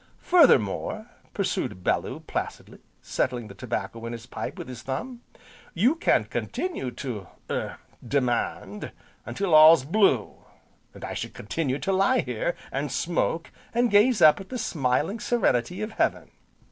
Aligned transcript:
"Furthermore," 0.17 1.11
pursued 1.31 1.83
Bellew 1.83 2.21
placidly, 2.21 2.79
settling 3.03 3.49
the 3.49 3.53
tobacco 3.53 4.03
in 4.07 4.13
his 4.13 4.25
pipe 4.25 4.57
with 4.57 4.67
his 4.67 4.81
thumb, 4.81 5.21
"you 5.75 5.93
can 5.93 6.23
continue 6.23 6.89
to 6.89 7.27
er 7.51 7.77
demand, 8.03 8.93
until 9.27 9.53
all's 9.53 9.83
blue, 9.85 10.43
and 10.95 11.05
I 11.05 11.13
shall 11.13 11.29
continue 11.29 11.77
to 11.77 11.93
lie 11.93 12.21
here, 12.21 12.55
and 12.71 12.91
smoke, 12.91 13.51
and 13.75 13.91
gaze 13.91 14.23
up 14.23 14.39
at 14.39 14.49
the 14.49 14.57
smiling 14.57 15.19
serenity 15.19 15.83
of 15.83 15.91
heaven." 15.91 16.31